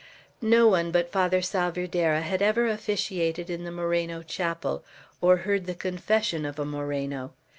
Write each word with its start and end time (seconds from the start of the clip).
No 0.41 0.67
one 0.67 0.89
but 0.89 1.11
Father 1.11 1.43
Salvierderra 1.43 2.21
had 2.21 2.41
ever 2.41 2.67
officiated 2.67 3.51
in 3.51 3.65
the 3.65 3.71
Moreno 3.71 4.23
chapel, 4.23 4.83
or 5.21 5.37
heard 5.45 5.67
the 5.67 5.75
confession 5.75 6.43
of 6.43 6.57
a 6.57 6.65
Moreno. 6.65 7.33